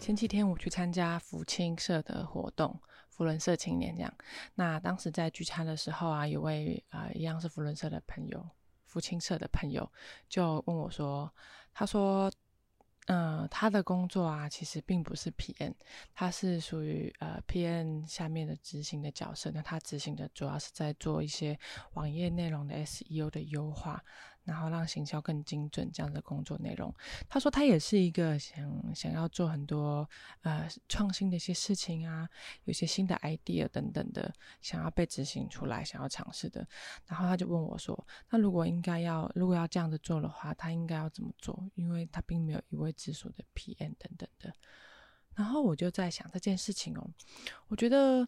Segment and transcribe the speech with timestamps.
[0.00, 4.12] 前几天我去参加福清社的活动，福伦社青年这样。
[4.54, 8.48] 那当时在聚餐的时候啊，有位啊一样是福伦社的朋友，
[8.86, 9.88] 福清社的朋友
[10.26, 11.30] 就问我说
[11.74, 12.32] ：“他说，
[13.08, 15.74] 嗯，他的工作啊，其实并不是 P N，
[16.14, 19.50] 他是属于呃 P N 下面的执行的角色。
[19.50, 21.58] 那他执行的主要是在做一些
[21.92, 24.02] 网页内容的 SEO 的优化。”
[24.44, 26.94] 然后让行销更精准这样的工作内容。
[27.28, 30.08] 他说他也是一个想想要做很多
[30.42, 32.28] 呃创新的一些事情啊，
[32.64, 36.66] 有些新的 idea 等等的，想要被执行出来，想要尝试的。
[37.06, 41.70] 然后他就问我说：“那如果应该要如果要这样子做的话，他应该要怎么做？
[41.74, 44.52] 因为他并没有一位直属的 PM 等等的。”
[45.36, 47.10] 然后我就在想这件事情哦，
[47.68, 48.26] 我觉得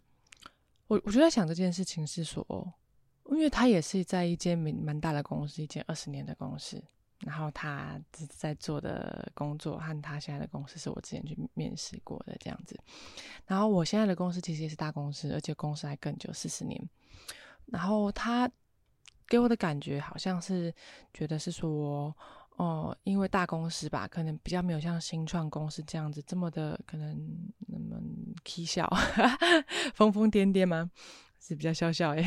[0.87, 2.73] 我我就在想这件事情是说。
[3.31, 6.83] 因为他也是在一间蛮蛮大的公司，一间二十年的公司，
[7.21, 12.79] 然后他在做的工作和他现在的公司是我之前去面试过的这样子。
[13.47, 16.81] 然后我现在的公司其实也是大公司，而且公司还更久，四十年。
[17.67, 18.51] 然后他
[19.29, 20.75] 给我的感觉好像是
[21.15, 22.15] 觉得是说，
[22.57, 27.17] 哦，因为大公司吧，可能比较没有像新创公司这样子这么的可能
[27.69, 27.99] 那么
[28.45, 28.87] 蹊跷、
[29.95, 30.91] 疯疯癫癫吗？
[31.45, 32.25] 是比较笑笑诶，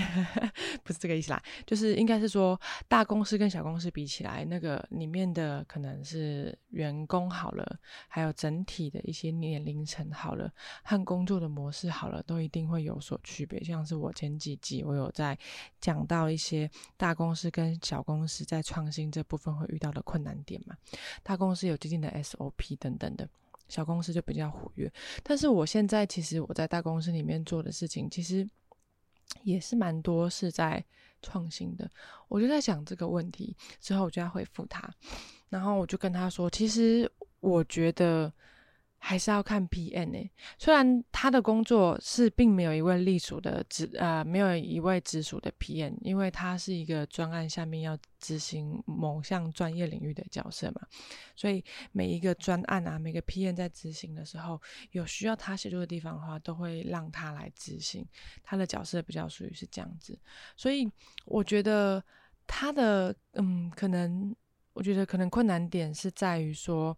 [0.83, 10.51] 不是这个意思啦，就是应该是说大公司跟小公司比起来，那个里面的可能是员工好了，还有整体的一些年龄层好了，
[10.83, 13.63] 和工作的模式好了，都一定会有所区别。
[13.63, 15.37] 像是我前几集我有在
[15.79, 20.75] 讲到一些大公司跟小公司在创新这部分会遇到的困难点嘛，
[21.23, 23.25] 大公司有既定的 SOP 等等的，
[23.69, 24.91] 小公司就比较活跃。
[25.23, 28.45] 但是我现在其实我在大公司里面做的事情，其实。
[29.43, 30.83] 也是蛮多是在
[31.21, 31.89] 创新的，
[32.27, 34.89] 我就在想这个问题之后，我就要回复他，
[35.49, 38.31] 然后我就跟他说，其实我觉得。
[39.07, 50.81] 还是要看 PM 呢，虽然他的工作是并没有一位隶属的直呃，没有一位直属的 PM，因为他是一个专案下面要执行某项专业领域的角色嘛，
[51.35, 58.03] 所以每一个专案啊，每个 PM 在执行的时候，有需要他协助的地方的话，都会让他来执行。
[58.43, 60.17] 他的角色比较属于是这样子，
[60.55, 60.91] 所以
[61.25, 62.03] 我觉得
[62.47, 64.35] 他的嗯，可能
[64.75, 66.95] 我觉得可能困难点是在于说。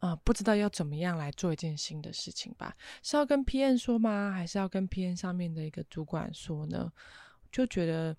[0.00, 2.74] 啊，不知道要怎么样来做一件新的事情吧？
[3.02, 4.32] 是要跟 P N 说吗？
[4.34, 6.90] 还是要跟 P N 上面的一个主管说呢？
[7.52, 8.16] 就觉得，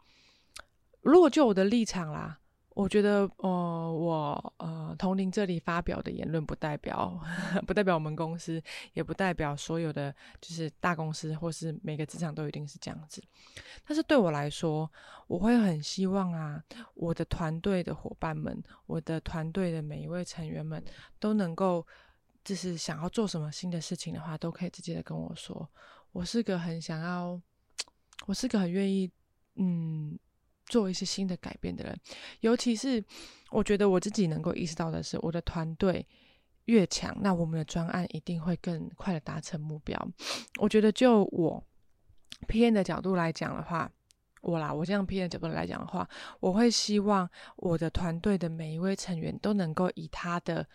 [1.02, 2.40] 如果就我的立场啦。
[2.74, 3.50] 我觉得，呃，
[3.92, 7.20] 我呃，同龄这里发表的言论不代表，
[7.68, 13.22] 不代表我们公司，也不代表所有的就是大公司或是每个职场都一定是这样子。
[13.86, 14.90] 但是对我来说，
[15.28, 20.82] 我会很希望啊，我的团队的伙伴们，我的团队的每一位成员们
[21.20, 21.86] 都能够，
[22.42, 25.70] 就是想要做什么新的事情的话，都可以直接的跟我说。
[26.14, 27.38] 我是个很想要，
[28.28, 29.12] 我是个很愿意，
[29.56, 30.18] 嗯。
[30.72, 32.00] 做一些新的改变的人，
[32.40, 33.04] 尤其是
[33.50, 36.08] 我觉得我自己能够意识到的是，我的团队
[36.64, 40.00] 越强，那我们的专案一定会更快的达成目标。
[40.62, 41.62] 我觉得就我
[42.48, 43.92] P N 的角度来讲的话，
[44.42, 46.08] 我啦，我这样 P N 的角度来讲的话，
[46.40, 50.66] 我会希望我的团队的每一位成员都能够以他的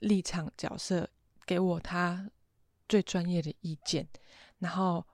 [0.00, 1.08] 立场角色
[1.46, 2.28] 给我他
[2.88, 4.08] 最专业的意见，
[4.58, 5.06] 然后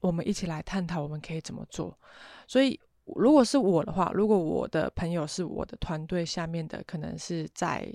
[0.00, 1.98] 我们一起来探讨我们可以怎么做。
[2.46, 2.78] 所以。
[3.16, 7.86] 如果是我的话，如果我的朋友是我的团队下面的，可能是在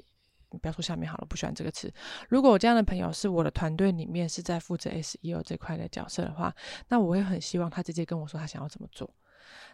[0.50, 1.94] 不要说下面好了，不喜欢这个词。
[2.30, 6.54] 如果我这样的朋友是我的团队里面是在负责 SEO 这块的角色的话，
[6.90, 9.10] 那我会很希望他直接跟我说他想要怎么做。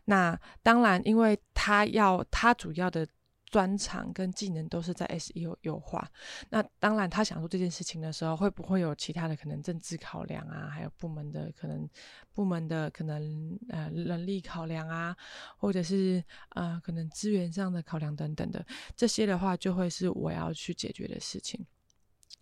[0.06, 3.08] 那当然，因为他要他主要的。
[3.52, 6.10] 专长跟技能都是在 SEO 优化。
[6.50, 10.70] 那当然，他想做这件事情的时候，会不会有其他的可能政治考量啊？
[10.70, 11.88] 还有部门的可能
[12.34, 15.16] 部门的可能呃人力考量啊，
[15.58, 16.24] 或者是
[16.56, 18.66] 呃可能资源上的考量等等的
[18.96, 21.64] 这些的话，就会是我要去解决的事情。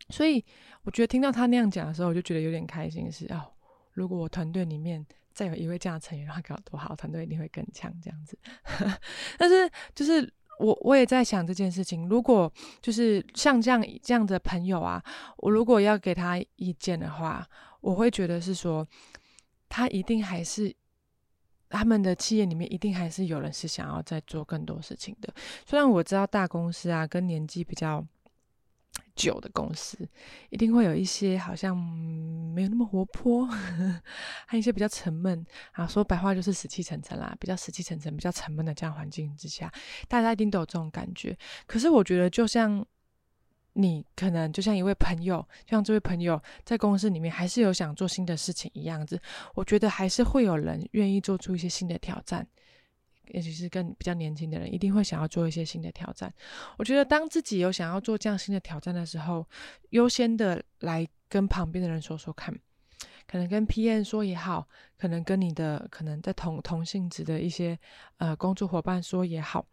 [0.10, 0.46] 所以
[0.84, 3.52] 我觉得听到他那样讲的时候，我就觉得有点开心，是哦，
[3.92, 5.04] 如果我团队里面
[5.34, 8.38] 再有一位这样的成员，那该有多好，团队一定会更强这样子。
[9.40, 10.32] 但是就是。
[10.60, 12.52] 我我也在想这件事情，如果
[12.82, 15.04] 就是像这样这样的朋友啊，
[15.38, 17.48] 我如果要给他意见的话，
[17.82, 18.88] 我会觉得是说，
[19.68, 20.74] 他一定还是
[21.70, 25.34] 他们的企业里面一定还是有人是想要在做更多事情的。
[25.66, 28.06] 虽然我知道大公司啊，跟年纪比较。
[29.16, 29.98] 久的公司
[30.50, 35.86] 一定会有一些好像没有那么活泼，还有一些比较沉闷啊。
[35.88, 39.72] 说白话就是死气沉沉啦，比较死气沉沉、比较沉闷的这样环境之下，
[40.08, 41.38] 大家一定都有这种感觉。
[41.66, 42.86] 可是我觉得，就像
[43.74, 49.22] 你可能就像一位朋友，就像这位朋友在公司里面还是有想做新的事情一样子，
[49.54, 52.46] 我觉得还是会有人愿意做出一些新的挑战，
[53.30, 56.34] 尤其是跟比较年轻的人，一定会想要做一些新的挑战。
[56.78, 59.46] 我觉得当自己有想要做这样新的挑战的时候，
[59.90, 62.58] 优先的来跟旁边的人说说看，
[63.28, 64.68] 可能跟 PM 说也好，
[64.98, 67.78] 可能跟你的可能在同同性质的一些
[68.18, 69.66] 呃工作伙伴说也好。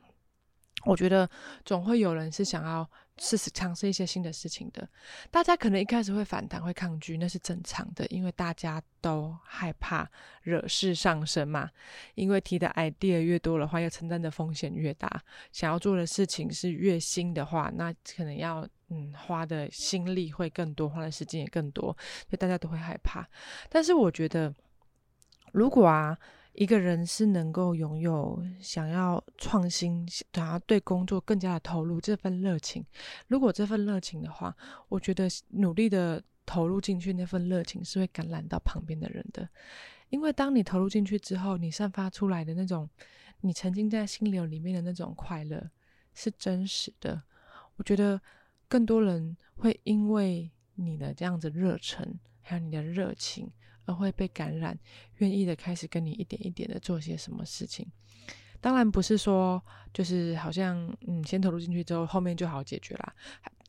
[0.87, 1.29] 我觉得
[1.65, 2.89] 总会有人是想要
[3.19, 4.89] 试试尝试一些新的事情的。
[5.31, 10.09] 大家可能一开始会反弹、会抗拒，那是正常的，因为大家都害怕
[10.43, 11.69] 惹事上身嘛。
[12.15, 15.21] 因为提的 idea 越多的话，要承担的风险越大。
[15.51, 21.87] 想要做的事情是越新的话，那可能要嗯花的心力会更多，花的时间也更多，
[22.29, 23.29] 所以大家都会害怕。
[23.69, 24.55] 但是我觉得，
[25.53, 26.17] 如果啊。
[26.57, 32.85] 一个人是能够拥有想要创新，想要对工作更加的投入这份热情。
[33.29, 34.57] 如果这份热情的话，
[34.89, 39.47] 我觉得努力的投入进去，那份热情是会感染到旁边的人的。
[40.09, 42.89] 因为当你投入进去之后，你散发出来的那种，
[43.43, 45.71] 你沉浸在心流里面的那种快乐
[46.15, 47.23] 是真实的。
[47.77, 48.19] 我觉得
[48.67, 53.51] 更多人会因为你的这样子热忱，还有你的热情。
[53.87, 54.79] 而会被感染，
[55.17, 57.87] 愿意的开始跟你一点一点的做些什么事情。
[58.61, 59.63] 当然不是说
[59.93, 63.15] 就是好像嗯，先投入进去之后，后面就好解决啦。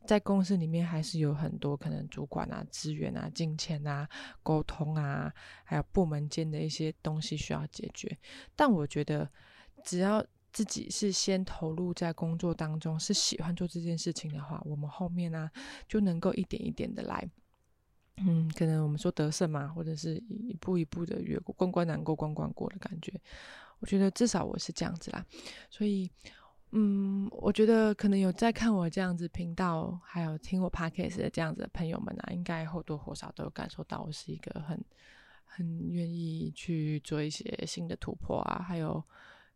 [0.06, 4.08] 在公司里面还是有很多可能主管啊、资源啊、金钱啊、
[4.42, 5.30] 沟通啊，
[5.66, 8.18] 还有部门间的一些东西需要解决。
[8.56, 9.30] 但我觉得，
[9.84, 15.52] 只要自己是先投入在工作当中，是喜欢做这件事情的话，我们后面呢
[15.90, 17.30] 就能够一点一点的来。
[18.18, 23.14] 嗯，可能我们说得胜嘛，或者是一步一步的越过关关难过关关过的感觉。
[23.80, 25.24] 我觉得至少我是这样子啦，
[25.70, 26.10] 所以，
[26.72, 34.84] 嗯，我觉得可能有在看我这样子频道，还有听我 podcast 的这样子的朋友们啊，应该或多或少都有感受到我是一个很
[35.46, 39.04] 很愿意去做一些新的突破啊，还有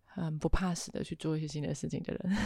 [0.05, 2.37] 很不怕死的去做一些新的事情的人。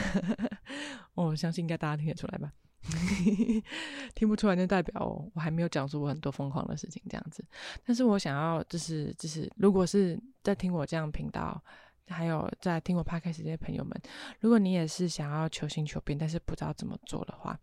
[1.14, 2.54] 我相信应该大家听得出来吧。
[4.14, 7.44] 听不出来，就代表我还没有讲出我很多疯狂的事情这样子。
[7.86, 11.62] 但是我想要，就是就是，如果是在听我这样频道，
[12.08, 14.02] 还有在听我 podcast 这些朋友们，
[14.40, 17.60] 如果你也是想要求新求变，但是不知道怎么做的话，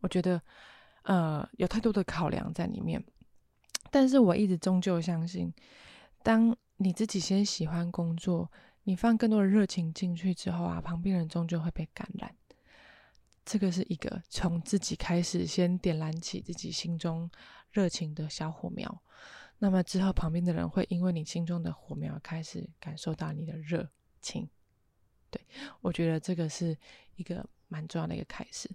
[0.00, 0.40] 我觉得
[1.02, 3.02] 呃有太多的考量在里面。
[3.90, 5.52] 但是我一直终究相信，
[6.22, 8.50] 当你自己先喜欢工作，
[8.84, 12.34] 你放更多的热情进去之后啊，旁边人终究会被感染。
[13.44, 17.30] 这个是一个从自己开始，先点燃起自己心中
[17.70, 19.02] 热情的小火苗。
[19.58, 23.88] 那么之后，旁边的人会因为你心中的火苗开始感受到你的热
[24.20, 24.48] 情。
[25.30, 25.40] 对
[25.80, 26.76] 我觉得这个是
[27.16, 28.68] 一个蛮重要的一个开始。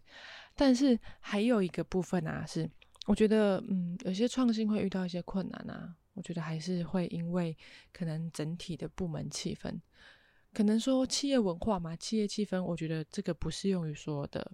[0.55, 2.69] 但是还有一个部分啊，是
[3.05, 5.95] 我觉得嗯，有些创新会遇到一些困难啊。
[6.13, 7.55] 我觉得还是会因为
[7.93, 9.79] 可能整体的部门气氛。
[10.57, 14.51] 可能说企业文化嘛，企业气氛，我觉得这个不适用于所有的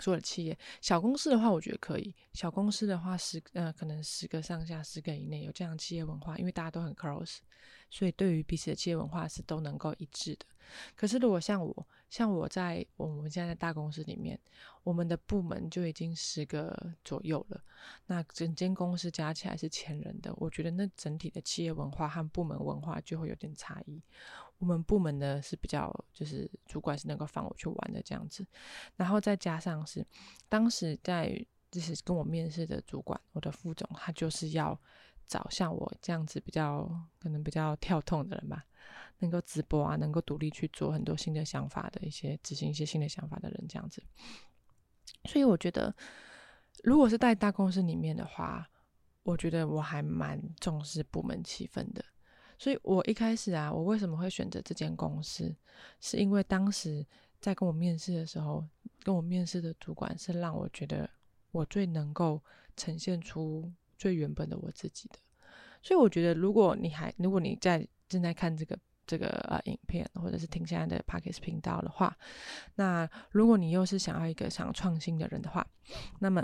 [0.00, 0.58] 所有的企业。
[0.80, 2.12] 小公司的话，我觉得可以。
[2.32, 7.36] 小公司的话，十呃，可能十个上下，十个以内有这样企业文化，因为大家都很 close，
[7.90, 10.46] 所以对于彼此的企业文化是都能够一致的。
[10.96, 14.36] 可是如果像我，像我在我们现在大公司里面，
[14.82, 17.60] 我们的部门就已经十个左右了，
[18.06, 24.02] 那整间公司加起来是千人的，我觉得那整体的企业文化和部门文化就会有点差异。
[24.62, 28.46] 我们部门呢是比较，就是主管是能够放我去玩的这样子，
[28.94, 30.06] 然后再加上是
[30.48, 34.80] 当时在就是跟我面试的主管，我的副总，他就是要
[35.26, 36.88] 找像我这样子比较
[37.18, 38.64] 可能比较跳痛的人吧。
[39.18, 44.00] 能够直播啊，能够独立去做很多新的想法的一些执行一些新的想法的人，这样子。
[45.24, 45.92] 所以我觉得，
[46.84, 48.68] 如果是在大公司里面的话，
[49.24, 52.04] 我觉得我还蛮重视部门气氛的。
[52.58, 55.54] 所以我一开始啊，我为什么会选择这间公司，
[56.00, 57.04] 是因为当时
[57.40, 58.64] 在跟我面试的时候，
[59.02, 61.08] 跟我面试的主管是让我觉得
[61.50, 62.40] 我最能够
[62.76, 65.18] 呈现出最原本的我自己的。
[65.82, 68.78] 所以我觉得，如果你还如果你在正在看这个。
[69.04, 72.16] 这个呃影片，或者是听现在的 p o c k e t 频道的话，
[72.76, 75.66] 那如果你又是想要一个想创新的人的话，
[76.20, 76.42] 那么，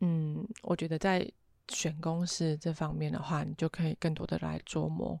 [0.00, 1.28] 嗯，我觉得在
[1.68, 5.20] 选公司这方面的话，你就可以更多的来琢磨。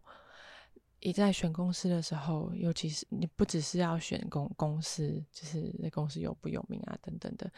[1.00, 7.48] 你在选公司的时候，尤其是你不只是要选公公司，就是那公司有不有名啊等等的。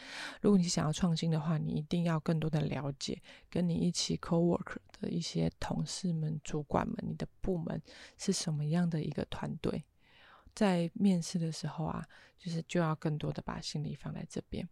[0.42, 3.18] 如果你想要创新的话，你一定要更多的了解
[3.48, 7.80] 跟你一起 co work 的一些同事们、主管们，你的部门
[8.18, 9.82] 是什么样的一个团队。
[10.54, 12.06] 在面试的时候啊，
[12.36, 14.68] 就是就要更多的把心力放在这边。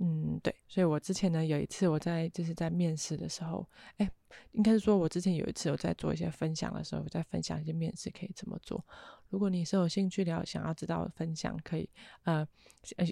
[0.00, 4.08] 嗯，对，所以我之前呢有一次我在就是在面试的时候，哎，
[4.52, 8.84] 应该是说我之前有一次我在做一些分享的时候，我在分享一些面试可以怎么做。
[9.28, 11.88] 如果你是有兴趣聊，想要知道分享，可以
[12.22, 12.46] 呃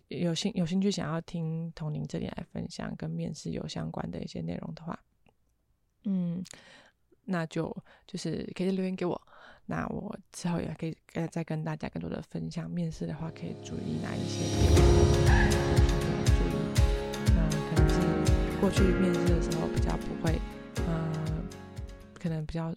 [0.08, 4.96] 有兴有兴趣想要听童宁这里来分享跟面试有相关的一些内容的话，
[6.04, 6.44] 嗯，
[7.24, 7.76] 那就
[8.06, 9.20] 就是可以留言给我，
[9.64, 10.96] 那我之后也可以
[11.32, 12.70] 再跟大家更多的分享。
[12.70, 14.38] 面试的话可以注意哪一些
[14.74, 15.55] 点。
[18.66, 20.40] 过去面试的时候比较不会，
[20.88, 21.48] 嗯，
[22.14, 22.74] 可能比较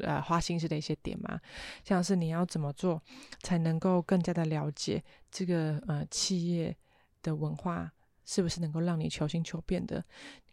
[0.00, 1.40] 呃花心思的一些点嘛，
[1.84, 3.00] 像是你要怎么做
[3.44, 6.76] 才能够更加的了解这个呃企业
[7.22, 7.88] 的文化
[8.26, 10.04] 是不是能够让你求新求变的，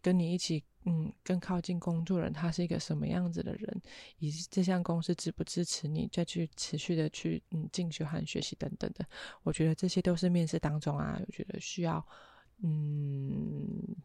[0.04, 3.82] 跟你一起嗯更靠近工作人他是一个什么样子的人，
[4.20, 9.04] 以及这项公司支不支持你再去持续的去嗯进修和学习等等的，
[9.42, 12.08] 我觉得这些都是面试当中啊，我觉得需要。
[12.60, 13.96] 嗯，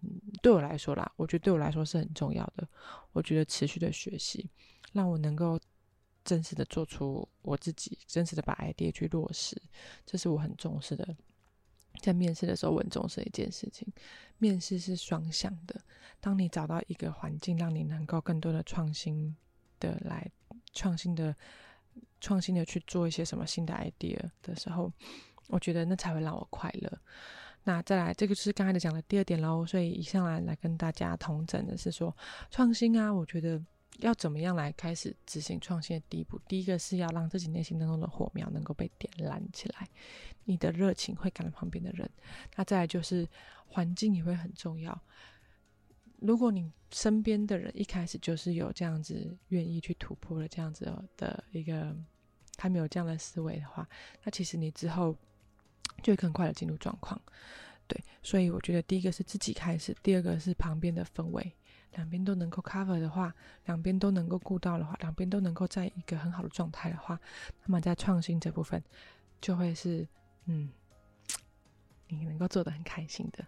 [0.42, 2.68] 对我来说啦，我觉得对我来说是很重要的。
[3.12, 4.50] 我觉得持续的学习，
[4.92, 5.58] 让我能够
[6.24, 9.60] 真实的做出我自己，真实的把 idea 去落实，
[10.04, 11.16] 这是我很重视的。
[12.00, 13.92] 在面试的时候，我很重视的一件事情。
[14.38, 15.80] 面试是双向的，
[16.20, 19.36] 当你找到一个环境，让你能够更多的创新
[19.78, 20.30] 的来
[20.72, 21.34] 创新的
[22.20, 24.92] 创新的去做一些什么新的 idea 的时候，
[25.48, 27.00] 我觉得那才会让我快乐。
[27.64, 29.66] 那再来，这个是刚才讲的第二点喽。
[29.66, 32.16] 所以以上来来跟大家同整的是说，
[32.50, 33.62] 创新啊，我觉得
[33.98, 36.40] 要怎么样来开始执行创新的第一步？
[36.48, 39.86] 第一个是要让自己内心当中的火苗能够被点燃起来，
[40.44, 42.08] 你的热情会感染旁边的人。
[42.56, 43.28] 那再来就是
[43.66, 44.98] 环境也会很重要。
[46.20, 51.94] 如果你身边的人一开始就是有这样子愿意去突破的这样子的一个，
[52.56, 53.86] 他没有这样的思维的话，
[54.24, 55.14] 那其实你之后。
[56.02, 57.20] 就会更快的进入状况，
[57.86, 61.52] 对，所以我觉得第一个是自己开始，第二个是旁边的氛围，
[61.92, 63.34] 两边都能够 cover 的话，
[63.66, 67.20] 两边都能够顾到的话，两边都能够在一个很好的状态的话，
[67.64, 68.82] 那么在创新这部分
[69.40, 70.06] 就会是，
[70.46, 70.70] 嗯，
[72.08, 73.44] 你能够做的很开心的，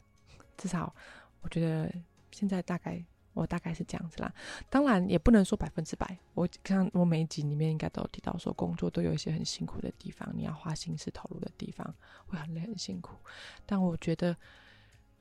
[0.57, 0.95] 至少
[1.41, 1.93] 我觉得
[2.31, 3.05] 现在大概。
[3.35, 4.33] 我大概是这样子啦，
[4.69, 6.19] 当然也不能说百分之百。
[6.35, 11.95] 我看我每一集里面应该都有提到，说工作都有一些很辛苦的地方，你要花心思投入的地方
[12.27, 13.17] 会很累很辛苦。
[13.65, 14.37] 但我觉得，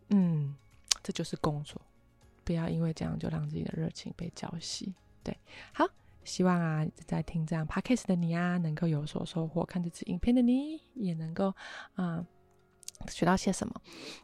[0.10, 0.56] 嗯，
[1.01, 1.82] 这就是工作，
[2.44, 4.94] 不要因为这样就让自己的热情被浇熄。
[5.24, 5.38] 对，
[5.74, 5.88] 好，
[6.24, 11.53] 希望啊在听这样 podcast 的你啊，能够有所收获；看这支影片的你也能够
[11.96, 12.25] 啊。
[13.10, 13.74] 学到些什么？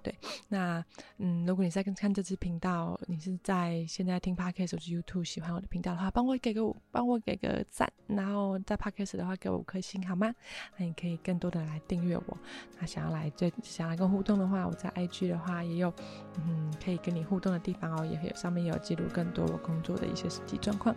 [0.04, 0.14] 对，
[0.50, 0.84] 那
[1.18, 10.34] 嗯，如果你在看这支频道，你是在现在听 podcast 或者 YouTube 喜欢我的频道的话，帮我给个帮我给个赞，然后在 podcast 的话给我五颗星好吗？
[10.78, 12.38] 那你可以更多的来订阅我。
[12.80, 15.94] 那想要来最想要跟互动的话，我在 IG 的话也有
[16.38, 20.96] 嗯可以跟你互动的地方哦，也有上面有记录更多我工作的一些实际状况，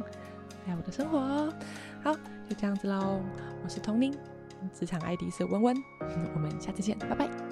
[0.64, 1.20] 还有我的生活。
[2.02, 2.14] 好，
[2.48, 3.20] 就这样子喽。
[3.62, 4.12] 我是童宁，
[4.72, 5.76] 职场 ID 是温温，
[6.34, 7.49] 我们下次见，拜拜。